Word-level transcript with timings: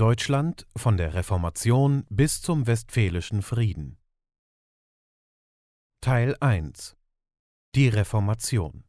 Deutschland 0.00 0.66
von 0.74 0.96
der 0.96 1.12
Reformation 1.12 2.06
bis 2.08 2.40
zum 2.40 2.66
Westfälischen 2.66 3.42
Frieden 3.42 3.98
Teil 6.00 6.34
1 6.40 6.96
Die 7.74 7.88
Reformation 7.88 8.84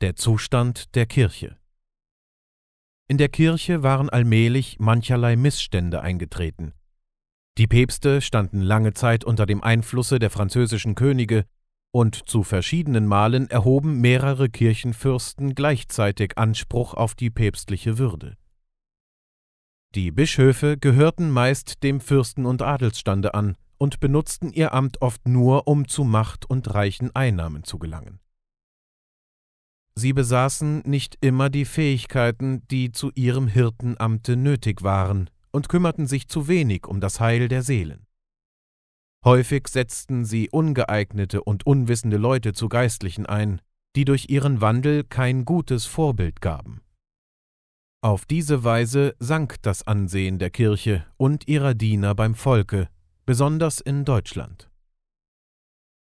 Der 0.00 0.16
Zustand 0.16 0.96
der 0.96 1.06
Kirche 1.06 1.56
In 3.06 3.16
der 3.16 3.28
Kirche 3.28 3.84
waren 3.84 4.10
allmählich 4.10 4.80
mancherlei 4.80 5.36
Missstände 5.36 6.00
eingetreten. 6.00 6.72
Die 7.58 7.68
Päpste 7.68 8.22
standen 8.22 8.60
lange 8.60 8.92
Zeit 8.92 9.22
unter 9.22 9.46
dem 9.46 9.62
Einflusse 9.62 10.18
der 10.18 10.30
französischen 10.30 10.96
Könige, 10.96 11.44
und 11.92 12.28
zu 12.28 12.42
verschiedenen 12.42 13.06
Malen 13.06 13.48
erhoben 13.48 14.00
mehrere 14.00 14.48
Kirchenfürsten 14.48 15.54
gleichzeitig 15.54 16.38
Anspruch 16.38 16.94
auf 16.94 17.14
die 17.14 17.30
päpstliche 17.30 17.98
Würde. 17.98 18.36
Die 19.94 20.10
Bischöfe 20.10 20.78
gehörten 20.78 21.30
meist 21.30 21.82
dem 21.82 22.00
Fürsten- 22.00 22.46
und 22.46 22.62
Adelsstande 22.62 23.34
an 23.34 23.56
und 23.76 24.00
benutzten 24.00 24.50
ihr 24.50 24.72
Amt 24.72 25.02
oft 25.02 25.28
nur, 25.28 25.68
um 25.68 25.86
zu 25.86 26.04
Macht 26.04 26.48
und 26.48 26.72
reichen 26.72 27.14
Einnahmen 27.14 27.64
zu 27.64 27.78
gelangen. 27.78 28.18
Sie 29.94 30.14
besaßen 30.14 30.82
nicht 30.86 31.18
immer 31.20 31.50
die 31.50 31.66
Fähigkeiten, 31.66 32.66
die 32.68 32.92
zu 32.92 33.10
ihrem 33.14 33.48
Hirtenamte 33.48 34.36
nötig 34.36 34.82
waren, 34.82 35.28
und 35.50 35.68
kümmerten 35.68 36.06
sich 36.06 36.28
zu 36.28 36.48
wenig 36.48 36.86
um 36.86 37.00
das 37.00 37.20
Heil 37.20 37.48
der 37.48 37.62
Seelen. 37.62 38.06
Häufig 39.24 39.68
setzten 39.68 40.24
sie 40.24 40.48
ungeeignete 40.50 41.44
und 41.44 41.66
unwissende 41.66 42.16
Leute 42.16 42.54
zu 42.54 42.70
Geistlichen 42.70 43.26
ein, 43.26 43.60
die 43.94 44.06
durch 44.06 44.30
ihren 44.30 44.62
Wandel 44.62 45.04
kein 45.04 45.44
gutes 45.44 45.84
Vorbild 45.84 46.40
gaben. 46.40 46.81
Auf 48.04 48.26
diese 48.26 48.64
Weise 48.64 49.14
sank 49.20 49.62
das 49.62 49.86
Ansehen 49.86 50.40
der 50.40 50.50
Kirche 50.50 51.06
und 51.18 51.46
ihrer 51.46 51.72
Diener 51.72 52.16
beim 52.16 52.34
Volke, 52.34 52.88
besonders 53.26 53.80
in 53.80 54.04
Deutschland. 54.04 54.68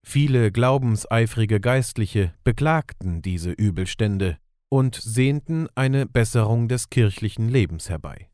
Viele 0.05 0.51
glaubenseifrige 0.51 1.61
Geistliche 1.61 2.33
beklagten 2.43 3.21
diese 3.21 3.51
Übelstände 3.51 4.37
und 4.67 4.95
sehnten 4.95 5.69
eine 5.75 6.05
Besserung 6.05 6.67
des 6.67 6.89
kirchlichen 6.89 7.47
Lebens 7.47 7.87
herbei. 7.87 8.29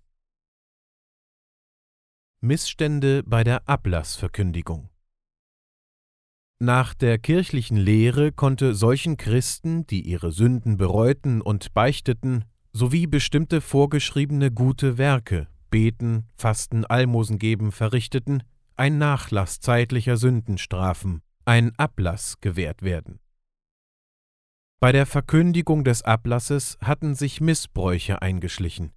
Missstände 2.42 3.22
bei 3.24 3.44
der 3.44 3.70
Ablassverkündigung 3.70 4.90
Nach 6.58 6.96
der 6.96 7.20
kirchlichen 7.20 7.78
Lehre 7.78 8.32
konnte 8.32 8.74
solchen 8.74 9.16
Christen, 9.18 9.86
die 9.86 10.02
ihre 10.02 10.32
Sünden 10.32 10.78
bereuten 10.78 11.40
und 11.40 11.76
beichteten, 11.76 12.46
sowie 12.74 13.08
bestimmte 13.08 13.62
vorgeschriebene 13.62 14.52
gute 14.52 14.98
Werke, 14.98 15.48
Beten, 15.70 16.26
Fasten, 16.36 16.86
Almosen 16.86 17.40
geben 17.40 17.72
verrichteten, 17.72 18.44
ein 18.76 18.98
Nachlass 18.98 19.60
zeitlicher 19.60 20.18
Sündenstrafen, 20.18 21.22
ein 21.46 21.74
Ablass 21.78 22.40
gewährt 22.42 22.82
werden. 22.82 23.20
Bei 24.80 24.92
der 24.92 25.06
Verkündigung 25.06 25.84
des 25.84 26.02
Ablasses 26.02 26.78
hatten 26.82 27.16
sich 27.16 27.40
Missbräuche 27.40 28.22
eingeschlichen. 28.22 28.92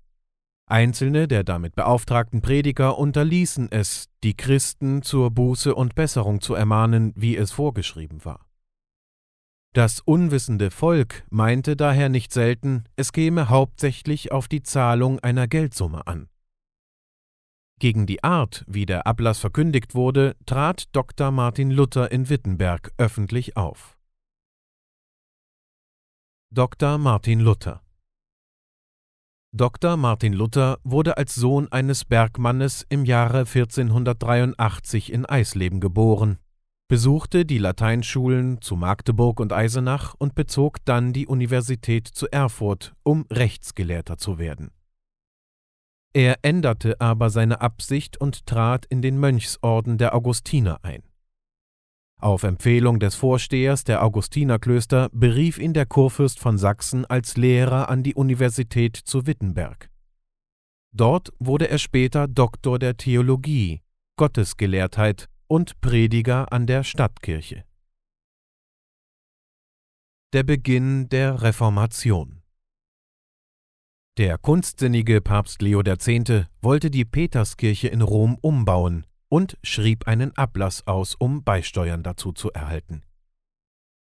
Einzelne 0.68 1.28
der 1.28 1.44
damit 1.44 1.76
beauftragten 1.76 2.40
Prediger 2.40 2.98
unterließen 2.98 3.70
es, 3.70 4.08
die 4.24 4.34
Christen 4.34 5.02
zur 5.02 5.30
Buße 5.30 5.72
und 5.74 5.94
Besserung 5.94 6.40
zu 6.40 6.54
ermahnen, 6.54 7.12
wie 7.14 7.36
es 7.36 7.52
vorgeschrieben 7.52 8.24
war. 8.24 8.45
Das 9.76 10.00
unwissende 10.00 10.70
Volk 10.70 11.26
meinte 11.28 11.76
daher 11.76 12.08
nicht 12.08 12.32
selten, 12.32 12.84
es 12.96 13.12
käme 13.12 13.50
hauptsächlich 13.50 14.32
auf 14.32 14.48
die 14.48 14.62
Zahlung 14.62 15.20
einer 15.20 15.48
Geldsumme 15.48 16.06
an. 16.06 16.30
Gegen 17.78 18.06
die 18.06 18.24
Art, 18.24 18.64
wie 18.66 18.86
der 18.86 19.06
Ablass 19.06 19.38
verkündigt 19.38 19.94
wurde, 19.94 20.34
trat 20.46 20.84
Dr. 20.96 21.30
Martin 21.30 21.70
Luther 21.70 22.10
in 22.10 22.30
Wittenberg 22.30 22.90
öffentlich 22.96 23.58
auf. 23.58 23.98
Dr. 26.50 26.96
Martin 26.96 27.40
Luther 27.40 27.82
Dr. 29.52 29.98
Martin 29.98 30.32
Luther 30.32 30.78
wurde 30.84 31.18
als 31.18 31.34
Sohn 31.34 31.70
eines 31.70 32.06
Bergmannes 32.06 32.86
im 32.88 33.04
Jahre 33.04 33.40
1483 33.40 35.12
in 35.12 35.26
Eisleben 35.26 35.80
geboren 35.80 36.38
besuchte 36.88 37.44
die 37.44 37.58
Lateinschulen 37.58 38.60
zu 38.60 38.76
Magdeburg 38.76 39.40
und 39.40 39.52
Eisenach 39.52 40.14
und 40.18 40.34
bezog 40.34 40.84
dann 40.84 41.12
die 41.12 41.26
Universität 41.26 42.06
zu 42.06 42.28
Erfurt, 42.30 42.94
um 43.02 43.26
Rechtsgelehrter 43.30 44.18
zu 44.18 44.38
werden. 44.38 44.70
Er 46.12 46.38
änderte 46.42 47.00
aber 47.00 47.28
seine 47.28 47.60
Absicht 47.60 48.20
und 48.20 48.46
trat 48.46 48.86
in 48.86 49.02
den 49.02 49.18
Mönchsorden 49.18 49.98
der 49.98 50.14
Augustiner 50.14 50.82
ein. 50.82 51.02
Auf 52.18 52.44
Empfehlung 52.44 52.98
des 52.98 53.14
Vorstehers 53.14 53.84
der 53.84 54.02
Augustinerklöster 54.02 55.10
berief 55.12 55.58
ihn 55.58 55.74
der 55.74 55.84
Kurfürst 55.84 56.38
von 56.40 56.56
Sachsen 56.56 57.04
als 57.04 57.36
Lehrer 57.36 57.90
an 57.90 58.02
die 58.02 58.14
Universität 58.14 58.96
zu 58.96 59.26
Wittenberg. 59.26 59.90
Dort 60.92 61.34
wurde 61.38 61.68
er 61.68 61.76
später 61.76 62.26
Doktor 62.26 62.78
der 62.78 62.96
Theologie, 62.96 63.82
Gottesgelehrtheit 64.16 65.28
und 65.48 65.80
Prediger 65.80 66.52
an 66.52 66.66
der 66.66 66.82
Stadtkirche. 66.84 67.64
Der 70.32 70.42
Beginn 70.42 71.08
der 71.08 71.42
Reformation 71.42 72.42
Der 74.18 74.38
kunstsinnige 74.38 75.20
Papst 75.20 75.62
Leo 75.62 75.80
X. 75.80 76.08
wollte 76.60 76.90
die 76.90 77.04
Peterskirche 77.04 77.88
in 77.88 78.02
Rom 78.02 78.36
umbauen 78.40 79.06
und 79.28 79.56
schrieb 79.62 80.08
einen 80.08 80.36
Ablass 80.36 80.86
aus, 80.86 81.14
um 81.14 81.44
Beisteuern 81.44 82.02
dazu 82.02 82.32
zu 82.32 82.50
erhalten. 82.50 83.02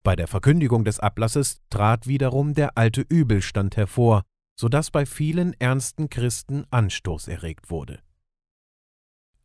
Bei 0.04 0.16
der 0.16 0.26
Verkündigung 0.26 0.84
des 0.84 1.00
Ablasses 1.00 1.60
trat 1.70 2.06
wiederum 2.06 2.54
der 2.54 2.76
alte 2.76 3.02
Übelstand 3.02 3.76
hervor, 3.76 4.22
so 4.58 4.68
dass 4.68 4.90
bei 4.90 5.06
vielen 5.06 5.52
ernsten 5.60 6.10
Christen 6.10 6.64
Anstoß 6.70 7.28
erregt 7.28 7.70
wurde. 7.70 8.00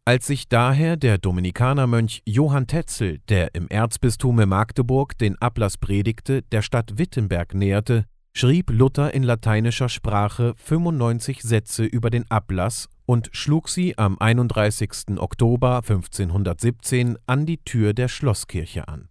Als 0.06 0.28
sich 0.28 0.50
daher 0.50 0.97
der 0.97 1.18
Dominikanermönch 1.18 2.24
Johann 2.25 2.68
Tetzel, 2.68 3.19
der 3.30 3.56
im 3.56 3.69
Erzbistome 3.69 4.46
Magdeburg 4.46 5.18
den 5.18 5.41
Ablass 5.41 5.78
predigte, 5.78 6.41
der 6.41 6.62
Stadt 6.62 6.97
Wittenberg 6.97 7.53
näherte, 7.53 8.03
schrieb 8.34 8.69
Luther 8.69 9.14
in 9.14 9.24
lateinischer 9.24 9.88
Sprache 9.88 10.56
95 10.58 11.41
Sätze 11.41 11.86
über 11.86 12.09
den 12.09 12.30
Ablass 12.30 12.90
und 13.06 13.30
schlug 13.31 13.69
sie 13.69 13.97
am 13.97 14.19
31. 14.19 15.19
Oktober 15.19 15.78
1517 15.78 17.18
an 17.25 17.46
die 17.46 17.64
Tür 17.64 17.94
der 17.94 18.09
Schlosskirche 18.09 18.90
an. 18.90 19.08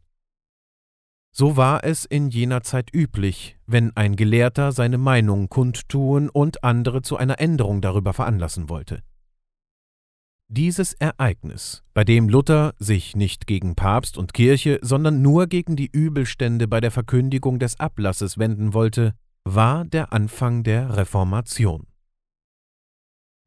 So 1.34 1.56
war 1.56 1.84
es 1.84 2.04
in 2.04 2.28
jener 2.28 2.64
Zeit 2.64 2.94
üblich, 2.94 3.56
wenn 3.66 3.96
ein 3.96 4.14
Gelehrter 4.14 4.72
seine 4.72 4.98
Meinung 4.98 5.48
kundtun 5.48 6.28
und 6.28 6.62
andere 6.62 7.00
zu 7.00 7.16
einer 7.16 7.40
Änderung 7.40 7.80
darüber 7.80 8.12
veranlassen 8.12 8.68
wollte. 8.68 9.02
Dieses 10.48 10.92
Ereignis, 10.94 11.82
bei 11.94 12.04
dem 12.04 12.28
Luther 12.28 12.74
sich 12.78 13.16
nicht 13.16 13.46
gegen 13.46 13.74
Papst 13.74 14.18
und 14.18 14.34
Kirche, 14.34 14.78
sondern 14.82 15.22
nur 15.22 15.46
gegen 15.46 15.76
die 15.76 15.88
Übelstände 15.90 16.68
bei 16.68 16.80
der 16.80 16.90
Verkündigung 16.90 17.58
des 17.58 17.80
Ablasses 17.80 18.38
wenden 18.38 18.74
wollte, 18.74 19.14
war 19.44 19.84
der 19.84 20.12
Anfang 20.12 20.62
der 20.62 20.96
Reformation. 20.96 21.86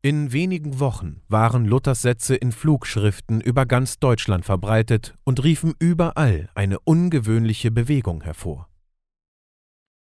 In 0.02 0.32
wenigen 0.32 0.80
Wochen 0.80 1.22
waren 1.28 1.66
Luthers 1.66 2.04
Sätze 2.04 2.36
in 2.36 2.52
Flugschriften 2.52 3.42
über 3.42 3.66
ganz 3.66 3.98
Deutschland 3.98 4.46
verbreitet 4.46 5.16
und 5.24 5.44
riefen 5.44 5.74
überall 5.80 6.50
eine 6.54 6.80
ungewöhnliche 6.80 7.72
Bewegung 7.72 8.22
hervor. 8.22 8.68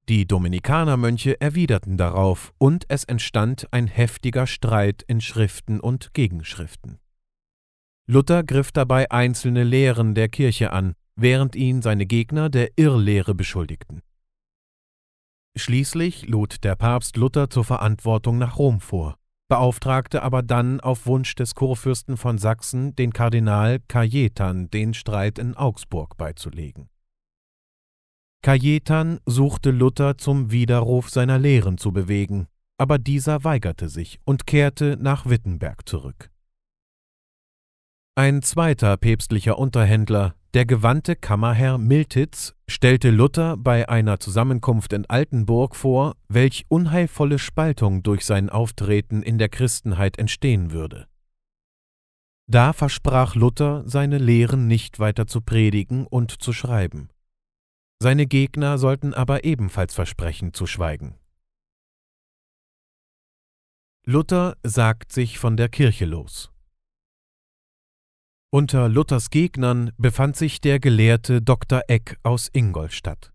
Die 0.09 0.25
Dominikanermönche 0.25 1.40
erwiderten 1.40 1.96
darauf, 1.96 2.52
und 2.58 2.84
es 2.88 3.03
entstand 3.03 3.72
ein 3.72 3.85
heftiger 3.85 4.47
Streit 4.47 5.03
in 5.03 5.22
Schriften 5.22 5.79
und 5.79 6.16
Gegenschriften. 6.16 6.97
Luther 8.08 8.44
griff 8.44 8.72
dabei 8.72 9.11
einzelne 9.11 9.64
Lehren 9.64 10.16
der 10.16 10.28
Kirche 10.28 10.73
an, 10.73 10.96
während 11.16 11.56
ihn 11.56 11.84
seine 11.84 12.08
Gegner 12.08 12.50
der 12.50 12.72
Irrlehre 12.76 13.35
beschuldigten. 13.35 14.02
Schließlich 15.56 16.28
lud 16.28 16.64
der 16.64 16.76
Papst 16.76 17.16
Luther 17.16 17.52
zur 17.52 17.64
Verantwortung 17.64 18.40
nach 18.40 18.58
Rom 18.58 18.79
vor, 18.79 19.14
beauftragte 19.47 20.23
aber 20.23 20.41
dann 20.41 20.79
auf 20.79 21.06
Wunsch 21.06 21.35
des 21.35 21.53
Kurfürsten 21.53 22.17
von 22.17 22.40
Sachsen 22.40 22.96
den 22.96 23.14
Kardinal 23.14 23.78
Cajetan, 23.88 24.72
den 24.72 24.96
Streit 24.96 25.38
in 25.38 25.56
Augsburg 25.56 26.17
beizulegen. 26.17 26.90
Cajetan 28.41 29.20
suchte 29.26 29.72
Luther 29.72 30.18
zum 30.18 30.52
Widerruf 30.52 31.09
seiner 31.09 31.38
Lehren 31.38 31.78
zu 31.78 31.91
bewegen, 31.91 32.47
aber 32.78 32.97
dieser 32.97 33.44
weigerte 33.44 33.90
sich 33.90 34.20
und 34.24 34.47
kehrte 34.47 34.97
nach 35.00 35.26
Wittenberg 35.26 35.88
zurück. 35.88 36.30
Ein 38.16 38.41
zweiter 38.41 38.96
päpstlicher 38.96 39.59
Unterhändler, 39.59 40.36
der 40.53 40.66
gewandte 40.66 41.16
Kammerherr 41.16 41.78
Miltitz 41.78 42.56
stellte 42.68 43.12
Luther 43.12 43.56
bei 43.58 43.88
einer 43.88 44.20
Zusammenkunft 44.20 44.94
in 44.94 45.06
Altenburg 45.06 45.76
vor, 45.76 46.16
welch 46.28 46.66
unheilvolle 46.70 47.40
Spaltung 47.40 48.03
durch 48.03 48.26
sein 48.26 48.50
Auftreten 48.50 49.22
in 49.22 49.38
der 49.38 49.50
Christenheit 49.50 50.18
entstehen 50.18 50.72
würde. 50.72 51.08
Da 52.47 52.74
versprach 52.74 53.35
Luther, 53.35 53.84
seine 53.85 54.18
Lehren 54.18 54.68
nicht 54.68 54.97
weiter 54.97 55.28
zu 55.28 55.42
predigen 55.42 56.08
und 56.08 56.42
zu 56.42 56.52
schreiben. 56.52 57.09
Seine 58.01 58.28
Gegner 58.28 58.78
sollten 58.78 59.13
aber 59.13 59.43
ebenfalls 59.43 59.93
versprechen 59.93 60.53
zu 60.53 60.66
schweigen. 60.66 61.16
Luther 64.05 64.55
sagt 64.63 65.11
sich 65.11 65.37
von 65.37 65.57
der 65.57 65.67
Kirche 65.67 66.05
los. 66.05 66.51
Unter 68.51 68.90
Luthers 68.90 69.29
Gegnern 69.29 69.91
befand 69.97 70.35
sich 70.37 70.61
der 70.61 70.79
Gelehrte 70.79 71.41
Dr. 71.41 71.81
Eck 71.87 72.17
aus 72.23 72.49
Ingolstadt. 72.51 73.31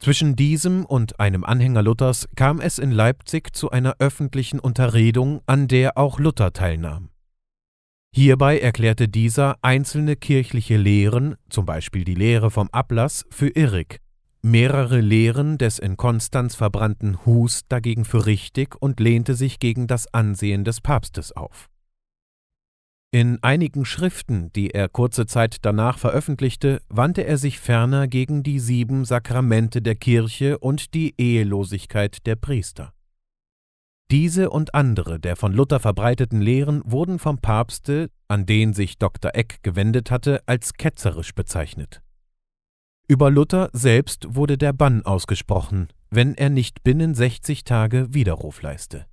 Zwischen 0.00 0.34
diesem 0.36 0.84
und 0.84 1.20
einem 1.20 1.44
Anhänger 1.44 1.82
Luthers 1.82 2.28
kam 2.34 2.60
es 2.60 2.78
in 2.78 2.90
Leipzig 2.90 3.54
zu 3.54 3.70
einer 3.70 3.96
öffentlichen 4.00 4.58
Unterredung, 4.58 5.42
an 5.46 5.68
der 5.68 5.96
auch 5.96 6.18
Luther 6.18 6.52
teilnahm. 6.52 7.10
Hierbei 8.16 8.60
erklärte 8.60 9.08
dieser 9.08 9.56
einzelne 9.60 10.14
kirchliche 10.14 10.76
Lehren, 10.76 11.34
zum 11.50 11.66
Beispiel 11.66 12.04
die 12.04 12.14
Lehre 12.14 12.48
vom 12.52 12.68
Ablass, 12.70 13.26
für 13.28 13.48
irrig, 13.48 13.98
mehrere 14.40 15.00
Lehren 15.00 15.58
des 15.58 15.80
in 15.80 15.96
Konstanz 15.96 16.54
verbrannten 16.54 17.26
Hus 17.26 17.62
dagegen 17.68 18.04
für 18.04 18.24
richtig 18.24 18.80
und 18.80 19.00
lehnte 19.00 19.34
sich 19.34 19.58
gegen 19.58 19.88
das 19.88 20.14
Ansehen 20.14 20.62
des 20.62 20.80
Papstes 20.80 21.32
auf. 21.32 21.68
In 23.10 23.42
einigen 23.42 23.84
Schriften, 23.84 24.52
die 24.52 24.70
er 24.70 24.88
kurze 24.88 25.26
Zeit 25.26 25.56
danach 25.62 25.98
veröffentlichte, 25.98 26.82
wandte 26.88 27.24
er 27.24 27.36
sich 27.36 27.58
ferner 27.58 28.06
gegen 28.06 28.44
die 28.44 28.60
sieben 28.60 29.04
Sakramente 29.04 29.82
der 29.82 29.96
Kirche 29.96 30.58
und 30.58 30.94
die 30.94 31.14
Ehelosigkeit 31.18 32.24
der 32.26 32.36
Priester. 32.36 32.93
Diese 34.10 34.50
und 34.50 34.74
andere 34.74 35.18
der 35.18 35.36
von 35.36 35.52
Luther 35.52 35.80
verbreiteten 35.80 36.40
Lehren 36.40 36.82
wurden 36.84 37.18
vom 37.18 37.38
Papste, 37.38 38.10
an 38.28 38.46
den 38.46 38.74
sich 38.74 38.98
Dr. 38.98 39.34
Eck 39.34 39.62
gewendet 39.62 40.10
hatte, 40.10 40.42
als 40.46 40.74
ketzerisch 40.74 41.34
bezeichnet. 41.34 42.02
Über 43.08 43.30
Luther 43.30 43.70
selbst 43.72 44.26
wurde 44.34 44.56
der 44.58 44.72
Bann 44.72 45.04
ausgesprochen, 45.04 45.88
wenn 46.10 46.34
er 46.34 46.50
nicht 46.50 46.84
binnen 46.84 47.14
60 47.14 47.64
Tage 47.64 48.12
Widerruf 48.14 48.62
leiste. 48.62 49.06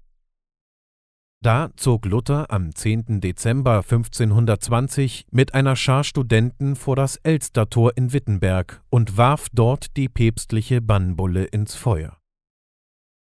Da 1.43 1.71
zog 1.75 2.05
Luther 2.05 2.51
am 2.51 2.75
10. 2.75 3.19
Dezember 3.19 3.77
1520 3.77 5.25
mit 5.31 5.55
einer 5.55 5.75
Schar 5.75 6.03
Studenten 6.03 6.75
vor 6.75 6.95
das 6.95 7.15
Elstertor 7.15 7.97
in 7.97 8.13
Wittenberg 8.13 8.83
und 8.91 9.17
warf 9.17 9.47
dort 9.51 9.97
die 9.97 10.07
päpstliche 10.07 10.81
Bannbulle 10.81 11.45
ins 11.45 11.73
Feuer. 11.73 12.20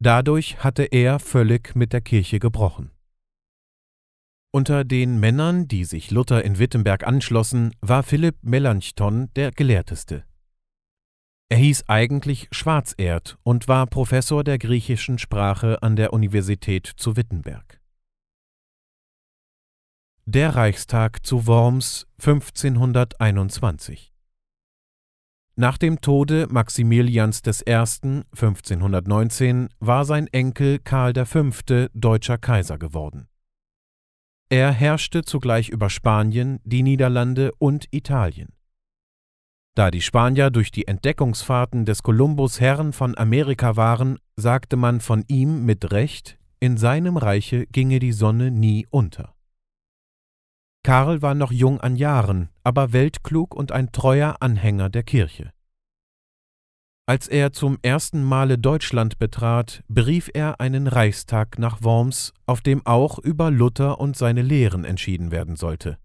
Dadurch 0.01 0.63
hatte 0.63 0.85
er 0.85 1.19
völlig 1.19 1.75
mit 1.75 1.93
der 1.93 2.01
Kirche 2.01 2.39
gebrochen. 2.39 2.93
Unter 4.53 4.85
den 4.85 5.19
Männern, 5.19 5.67
die 5.67 5.85
sich 5.85 6.11
Luther 6.11 6.45
in 6.45 6.59
Wittenberg 6.59 7.07
anschlossen, 7.07 7.75
war 7.81 8.03
Philipp 8.03 8.37
Melanchthon 8.43 9.29
der 9.35 9.51
Gelehrteste. 9.51 10.25
Er 11.51 11.59
hieß 11.59 11.89
eigentlich 11.89 12.49
Schwarzerd 12.53 13.39
und 13.43 13.69
war 13.69 13.87
Professor 13.87 14.45
der 14.45 14.59
griechischen 14.59 15.19
Sprache 15.19 15.83
an 15.83 15.97
der 15.97 16.13
Universität 16.13 16.87
zu 16.87 17.17
Wittenberg. 17.17 17.81
Der 20.27 20.55
Reichstag 20.55 21.25
zu 21.27 21.47
Worms 21.47 22.07
1521 22.19 24.13
Nach 25.61 25.77
dem 25.77 26.01
Tode 26.01 26.47
Maximilians 26.49 27.43
I. 27.45 27.73
1519 27.73 29.69
war 29.81 30.05
sein 30.05 30.29
Enkel 30.29 30.79
Karl 30.79 31.15
V. 31.27 31.51
deutscher 31.95 32.39
Kaiser 32.39 32.79
geworden. 32.79 33.27
Er 34.51 34.71
herrschte 34.71 35.25
zugleich 35.25 35.69
über 35.69 35.91
Spanien, 35.91 36.61
die 36.63 36.85
Niederlande 36.85 37.51
und 37.59 37.87
Italien. 37.91 38.51
Da 39.75 39.91
die 39.91 40.01
Spanier 40.01 40.51
durch 40.51 40.71
die 40.71 40.87
Entdeckungsfahrten 40.87 41.85
des 41.85 42.05
Kolumbus 42.05 42.61
Herren 42.61 42.93
von 42.93 43.19
Amerika 43.19 43.75
waren, 43.75 44.21
sagte 44.37 44.77
man 44.77 45.01
von 45.01 45.25
ihm 45.27 45.65
mit 45.65 45.91
Recht, 45.91 46.39
in 46.61 46.77
seinem 46.77 47.17
Reiche 47.17 47.67
ginge 47.67 47.99
die 47.99 48.13
Sonne 48.13 48.53
nie 48.53 48.87
unter. 48.91 49.35
Karl 50.89 51.21
war 51.21 51.35
noch 51.35 51.53
jung 51.53 51.83
an 51.83 51.97
Jahren, 51.97 52.49
aber 52.65 52.95
weltklug 52.95 53.55
und 53.55 53.73
ein 53.73 53.93
treuer 53.93 54.37
Anhänger 54.41 54.89
der 54.89 55.03
Kirche. 55.03 55.53
Als 57.05 57.29
er 57.29 57.53
zum 57.53 57.77
ersten 57.83 58.25
Male 58.25 58.57
Deutschland 58.57 59.19
betrat, 59.19 59.85
berief 59.89 60.31
er 60.33 60.61
einen 60.61 60.87
Reichstag 60.87 61.59
nach 61.59 61.83
Worms, 61.83 62.33
auf 62.47 62.63
dem 62.63 62.87
auch 62.87 63.19
über 63.19 63.51
Luther 63.51 64.01
und 64.01 64.17
seine 64.17 64.41
Lehren 64.41 64.87
entschieden 64.87 65.31
werden 65.31 65.57
sollte. 65.57 65.99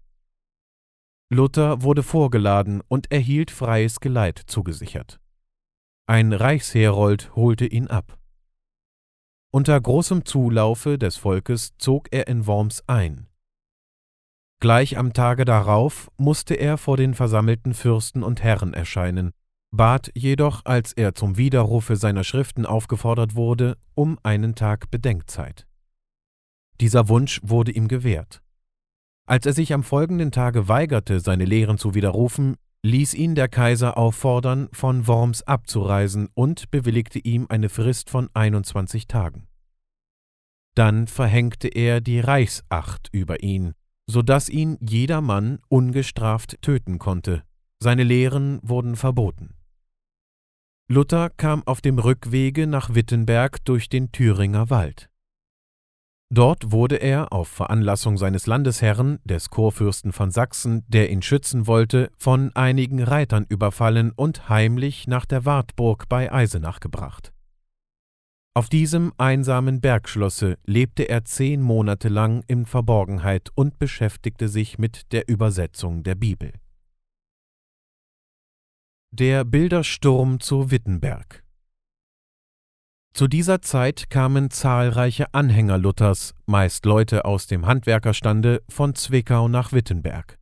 Luther 1.30 1.80
wurde 1.80 2.02
vorgeladen 2.02 2.82
und 2.86 3.10
erhielt 3.10 3.50
freies 3.50 4.00
Geleit 4.00 4.38
zugesichert. 4.38 5.18
Ein 6.06 6.34
Reichsherold 6.34 7.34
holte 7.34 7.64
ihn 7.64 7.86
ab. 7.86 8.18
Unter 9.50 9.80
großem 9.80 10.26
Zulaufe 10.26 10.98
des 10.98 11.16
Volkes 11.16 11.72
zog 11.78 12.08
er 12.10 12.26
in 12.26 12.46
Worms 12.46 12.86
ein. 12.86 13.28
Gleich 14.64 14.96
am 14.96 15.12
Tage 15.12 15.44
darauf 15.44 16.10
musste 16.16 16.54
er 16.54 16.78
vor 16.78 16.96
den 16.96 17.12
versammelten 17.12 17.74
Fürsten 17.74 18.22
und 18.22 18.42
Herren 18.42 18.72
erscheinen, 18.72 19.32
bat 19.70 20.10
jedoch, 20.14 20.62
als 20.64 20.94
er 20.94 21.14
zum 21.14 21.36
Widerrufe 21.36 21.96
seiner 21.96 22.24
Schriften 22.24 22.64
aufgefordert 22.64 23.34
wurde, 23.34 23.76
um 23.94 24.18
einen 24.22 24.54
Tag 24.54 24.90
Bedenkzeit. 24.90 25.66
Dieser 26.80 27.10
Wunsch 27.10 27.42
wurde 27.42 27.72
ihm 27.72 27.88
gewährt. 27.88 28.40
Als 29.26 29.44
er 29.44 29.52
sich 29.52 29.74
am 29.74 29.82
folgenden 29.82 30.32
Tage 30.32 30.66
weigerte, 30.66 31.20
seine 31.20 31.44
Lehren 31.44 31.76
zu 31.76 31.94
widerrufen, 31.94 32.56
ließ 32.82 33.12
ihn 33.12 33.34
der 33.34 33.48
Kaiser 33.48 33.98
auffordern, 33.98 34.70
von 34.72 35.06
Worms 35.06 35.42
abzureisen 35.42 36.30
und 36.32 36.70
bewilligte 36.70 37.18
ihm 37.18 37.44
eine 37.50 37.68
Frist 37.68 38.08
von 38.08 38.30
21 38.32 39.08
Tagen. 39.08 39.46
Dann 40.74 41.06
verhängte 41.06 41.68
er 41.68 42.00
die 42.00 42.20
Reichsacht 42.20 43.10
über 43.12 43.42
ihn, 43.42 43.74
so 44.06 44.22
dass 44.22 44.48
ihn 44.48 44.78
jedermann 44.80 45.58
ungestraft 45.68 46.60
töten 46.62 46.98
konnte. 46.98 47.42
Seine 47.78 48.04
Lehren 48.04 48.60
wurden 48.62 48.96
verboten. 48.96 49.54
Luther 50.88 51.30
kam 51.30 51.62
auf 51.66 51.80
dem 51.80 51.98
Rückwege 51.98 52.66
nach 52.66 52.94
Wittenberg 52.94 53.64
durch 53.64 53.88
den 53.88 54.12
Thüringer 54.12 54.70
Wald. 54.70 55.10
Dort 56.30 56.72
wurde 56.72 56.96
er 56.96 57.32
auf 57.32 57.48
Veranlassung 57.48 58.16
seines 58.16 58.46
Landesherrn, 58.46 59.18
des 59.24 59.50
Kurfürsten 59.50 60.12
von 60.12 60.30
Sachsen, 60.30 60.84
der 60.88 61.10
ihn 61.10 61.22
schützen 61.22 61.66
wollte, 61.66 62.10
von 62.16 62.50
einigen 62.56 63.02
Reitern 63.02 63.46
überfallen 63.48 64.10
und 64.10 64.48
heimlich 64.48 65.06
nach 65.06 65.26
der 65.26 65.44
Wartburg 65.44 66.08
bei 66.08 66.32
Eisenach 66.32 66.80
gebracht. 66.80 67.33
Auf 68.56 68.68
diesem 68.68 69.12
einsamen 69.18 69.80
Bergschlosse 69.80 70.58
lebte 70.64 71.08
er 71.08 71.24
zehn 71.24 71.60
Monate 71.60 72.08
lang 72.08 72.44
in 72.46 72.66
Verborgenheit 72.66 73.50
und 73.56 73.80
beschäftigte 73.80 74.48
sich 74.48 74.78
mit 74.78 75.10
der 75.12 75.28
Übersetzung 75.28 76.04
der 76.04 76.14
Bibel. 76.14 76.52
Der 79.10 79.44
Bildersturm 79.44 80.38
zu 80.38 80.70
Wittenberg 80.70 81.42
Zu 83.12 83.26
dieser 83.26 83.60
Zeit 83.60 84.08
kamen 84.08 84.50
zahlreiche 84.50 85.34
Anhänger 85.34 85.78
Luthers, 85.78 86.32
meist 86.46 86.86
Leute 86.86 87.24
aus 87.24 87.48
dem 87.48 87.66
Handwerkerstande, 87.66 88.62
von 88.68 88.94
Zwickau 88.94 89.48
nach 89.48 89.72
Wittenberg. 89.72 90.38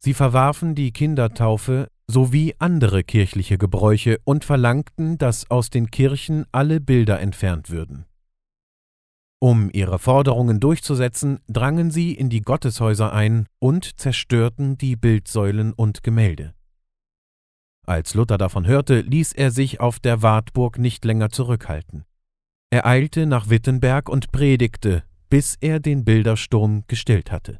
Sie 0.00 0.12
verwarfen 0.12 0.74
die 0.74 0.92
Kindertaufe, 0.92 1.88
sowie 2.14 2.54
andere 2.60 3.02
kirchliche 3.02 3.58
Gebräuche 3.58 4.20
und 4.22 4.44
verlangten, 4.44 5.18
dass 5.18 5.50
aus 5.50 5.68
den 5.68 5.90
Kirchen 5.90 6.46
alle 6.52 6.80
Bilder 6.80 7.18
entfernt 7.18 7.70
würden. 7.70 8.04
Um 9.40 9.68
ihre 9.72 9.98
Forderungen 9.98 10.60
durchzusetzen, 10.60 11.40
drangen 11.48 11.90
sie 11.90 12.12
in 12.12 12.30
die 12.30 12.40
Gotteshäuser 12.40 13.12
ein 13.12 13.46
und 13.58 13.98
zerstörten 13.98 14.78
die 14.78 14.94
Bildsäulen 14.94 15.72
und 15.72 16.04
Gemälde. 16.04 16.54
Als 17.84 18.14
Luther 18.14 18.38
davon 18.38 18.64
hörte, 18.64 19.00
ließ 19.00 19.32
er 19.32 19.50
sich 19.50 19.80
auf 19.80 19.98
der 19.98 20.22
Wartburg 20.22 20.78
nicht 20.78 21.04
länger 21.04 21.30
zurückhalten. 21.30 22.04
Er 22.70 22.86
eilte 22.86 23.26
nach 23.26 23.50
Wittenberg 23.50 24.08
und 24.08 24.30
predigte, 24.30 25.02
bis 25.30 25.56
er 25.60 25.80
den 25.80 26.04
Bildersturm 26.04 26.84
gestillt 26.86 27.32
hatte. 27.32 27.58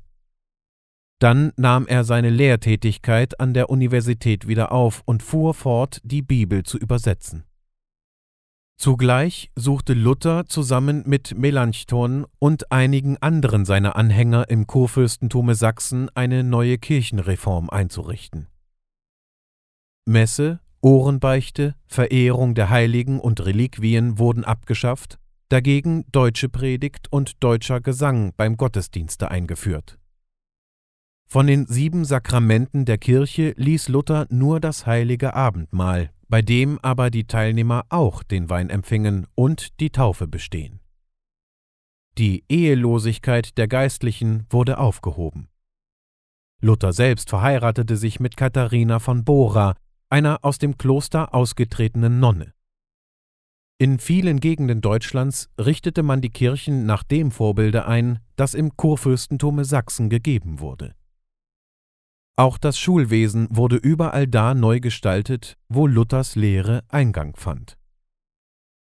Dann 1.18 1.52
nahm 1.56 1.86
er 1.86 2.04
seine 2.04 2.30
Lehrtätigkeit 2.30 3.40
an 3.40 3.54
der 3.54 3.70
Universität 3.70 4.46
wieder 4.48 4.72
auf 4.72 5.02
und 5.04 5.22
fuhr 5.22 5.54
fort, 5.54 6.00
die 6.04 6.22
Bibel 6.22 6.64
zu 6.64 6.78
übersetzen. 6.78 7.44
Zugleich 8.76 9.50
suchte 9.54 9.94
Luther 9.94 10.46
zusammen 10.46 11.04
mit 11.06 11.38
Melanchthon 11.38 12.26
und 12.38 12.72
einigen 12.72 13.16
anderen 13.18 13.64
seiner 13.64 13.96
Anhänger 13.96 14.50
im 14.50 14.66
Kurfürstentome 14.66 15.54
Sachsen 15.54 16.10
eine 16.14 16.42
neue 16.42 16.76
Kirchenreform 16.78 17.70
einzurichten. 17.70 18.48
Messe, 20.06 20.60
Ohrenbeichte, 20.80 21.76
Verehrung 21.86 22.54
der 22.54 22.68
Heiligen 22.68 23.20
und 23.20 23.44
Reliquien 23.46 24.18
wurden 24.18 24.44
abgeschafft, 24.44 25.18
dagegen 25.48 26.04
deutsche 26.12 26.48
Predigt 26.48 27.10
und 27.10 27.42
deutscher 27.42 27.80
Gesang 27.80 28.34
beim 28.36 28.56
Gottesdienste 28.56 29.30
eingeführt. 29.30 29.98
Von 31.26 31.46
den 31.46 31.66
sieben 31.66 32.04
Sakramenten 32.04 32.84
der 32.84 32.98
Kirche 32.98 33.54
ließ 33.56 33.88
Luther 33.88 34.26
nur 34.30 34.60
das 34.60 34.86
heilige 34.86 35.34
Abendmahl 35.34 36.10
bei 36.34 36.42
dem 36.42 36.80
aber 36.80 37.10
die 37.10 37.28
Teilnehmer 37.28 37.84
auch 37.90 38.24
den 38.24 38.50
Wein 38.50 38.68
empfingen 38.68 39.28
und 39.36 39.78
die 39.78 39.90
Taufe 39.90 40.26
bestehen. 40.26 40.80
Die 42.18 42.44
Ehelosigkeit 42.48 43.56
der 43.56 43.68
Geistlichen 43.68 44.44
wurde 44.50 44.78
aufgehoben. 44.78 45.48
Luther 46.60 46.92
selbst 46.92 47.28
verheiratete 47.30 47.96
sich 47.96 48.18
mit 48.18 48.36
Katharina 48.36 48.98
von 48.98 49.24
Bora, 49.24 49.76
einer 50.10 50.40
aus 50.42 50.58
dem 50.58 50.76
Kloster 50.76 51.34
ausgetretenen 51.34 52.20
Nonne. 52.20 52.52
In 53.78 54.00
vielen 54.00 54.40
Gegenden 54.40 54.80
Deutschlands 54.80 55.50
richtete 55.56 56.02
man 56.02 56.20
die 56.20 56.30
Kirchen 56.30 56.84
nach 56.84 57.04
dem 57.04 57.32
Vorbilde 57.32 57.86
ein, 57.86 58.20
das 58.34 58.54
im 58.54 58.76
Kurfürstentome 58.76 59.64
Sachsen 59.64 60.08
gegeben 60.08 60.58
wurde. 60.58 60.94
Auch 62.36 62.58
das 62.58 62.78
Schulwesen 62.78 63.46
wurde 63.50 63.76
überall 63.76 64.26
da 64.26 64.54
neu 64.54 64.80
gestaltet, 64.80 65.56
wo 65.68 65.86
Luthers 65.86 66.34
Lehre 66.34 66.82
Eingang 66.88 67.36
fand 67.36 67.76